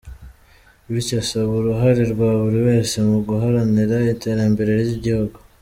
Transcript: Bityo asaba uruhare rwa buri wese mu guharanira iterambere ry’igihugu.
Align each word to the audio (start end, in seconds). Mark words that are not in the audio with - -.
Bityo 0.91 1.15
asaba 1.23 1.49
uruhare 1.59 2.03
rwa 2.13 2.29
buri 2.41 2.59
wese 2.67 2.95
mu 3.07 3.17
guharanira 3.27 3.95
iterambere 4.13 4.71
ry’igihugu. 4.83 5.37